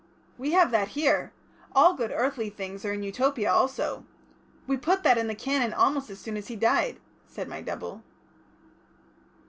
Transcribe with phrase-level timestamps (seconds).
[0.35, 1.31] "We have that here.
[1.75, 4.03] All good earthly things are in Utopia also.
[4.65, 8.01] We put that in the Canon almost as soon as he died," said my double.